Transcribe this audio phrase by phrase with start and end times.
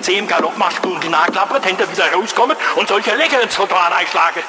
[0.00, 1.08] CMK im Galopp machst und die
[1.64, 4.40] hinter wieder rauskommen und solche Lecker ins Rotan einschlagen.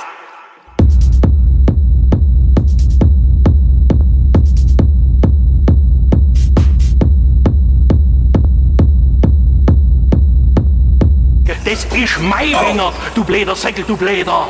[11.66, 14.48] Das ist mein Ringer, du bläder Säckel, du bläder.